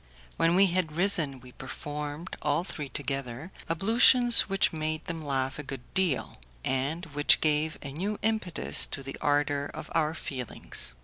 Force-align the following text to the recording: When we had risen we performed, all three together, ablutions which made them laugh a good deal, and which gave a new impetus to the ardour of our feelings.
When 0.35 0.55
we 0.55 0.65
had 0.65 0.93
risen 0.93 1.41
we 1.41 1.51
performed, 1.51 2.35
all 2.41 2.63
three 2.63 2.89
together, 2.89 3.51
ablutions 3.69 4.49
which 4.49 4.73
made 4.73 5.05
them 5.05 5.23
laugh 5.23 5.59
a 5.59 5.63
good 5.63 5.83
deal, 5.93 6.37
and 6.65 7.05
which 7.13 7.39
gave 7.39 7.77
a 7.83 7.91
new 7.91 8.17
impetus 8.23 8.87
to 8.87 9.03
the 9.03 9.15
ardour 9.21 9.69
of 9.71 9.91
our 9.93 10.15
feelings. 10.15 10.95